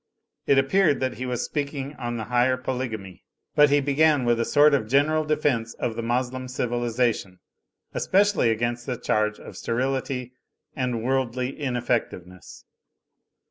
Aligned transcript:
It 0.47 0.57
ap 0.57 0.69
peared 0.69 0.99
that 0.99 1.17
he 1.19 1.27
was 1.27 1.43
speaking 1.45 1.93
on 1.97 2.17
the 2.17 2.23
higher 2.23 2.57
Polygamy; 2.57 3.23
but 3.53 3.69
he 3.69 3.79
began 3.79 4.25
with 4.25 4.39
a 4.39 4.45
sort 4.45 4.73
of 4.73 4.87
general 4.87 5.23
defence 5.23 5.75
of 5.75 5.95
the 5.95 6.01
Moslem 6.01 6.47
civilisation, 6.47 7.39
especially 7.93 8.49
against 8.49 8.87
the 8.87 8.97
charge 8.97 9.39
of 9.39 9.55
sterility 9.55 10.33
and 10.75 11.03
worldly 11.03 11.55
ineffectiveness. 11.55 12.65